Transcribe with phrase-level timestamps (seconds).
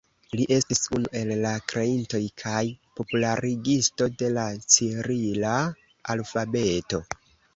[0.37, 2.63] Li estis unu el la kreintoj kaj
[3.01, 4.45] popularigisto de la
[4.77, 5.53] cirila
[6.17, 7.03] alfabeto.